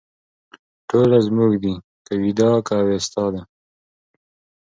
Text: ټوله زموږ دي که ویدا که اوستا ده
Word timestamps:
ټوله 0.89 1.17
زموږ 1.27 1.51
دي 1.63 1.73
که 2.05 2.13
ویدا 2.23 2.51
که 2.67 2.75
اوستا 2.81 3.25
ده 3.33 3.41